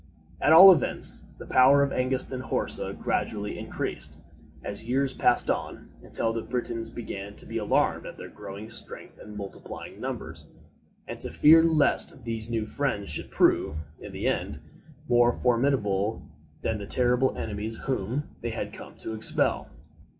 At 0.41 0.51
all 0.51 0.71
events, 0.71 1.25
the 1.37 1.45
power 1.45 1.83
of 1.83 1.91
Hengist 1.91 2.31
and 2.31 2.41
Horsa 2.41 2.91
gradually 2.93 3.59
increased, 3.59 4.15
as 4.63 4.85
years 4.85 5.13
passed 5.13 5.47
on, 5.47 5.89
until 6.01 6.33
the 6.33 6.41
Britons 6.41 6.89
began 6.89 7.35
to 7.35 7.45
be 7.45 7.59
alarmed 7.59 8.07
at 8.07 8.17
their 8.17 8.27
growing 8.29 8.71
strength 8.71 9.19
and 9.19 9.37
multiplying 9.37 10.01
numbers, 10.01 10.47
and 11.07 11.21
to 11.21 11.29
fear 11.29 11.63
lest 11.63 12.23
these 12.25 12.49
new 12.49 12.65
friends 12.65 13.11
should 13.11 13.29
prove, 13.29 13.75
in 13.99 14.11
the 14.11 14.25
end, 14.27 14.59
more 15.07 15.31
formidable 15.31 16.23
than 16.63 16.79
the 16.79 16.87
terrible 16.87 17.37
enemies 17.37 17.75
whom 17.83 18.23
they 18.41 18.49
had 18.49 18.73
come 18.73 18.95
to 18.95 19.13
expel. 19.13 19.69